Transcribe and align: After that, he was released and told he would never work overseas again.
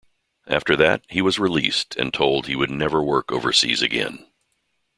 After 0.47 0.75
that, 0.77 1.03
he 1.11 1.21
was 1.21 1.37
released 1.37 1.95
and 1.95 2.11
told 2.11 2.47
he 2.47 2.55
would 2.55 2.71
never 2.71 3.03
work 3.03 3.31
overseas 3.31 3.83
again. 3.83 4.25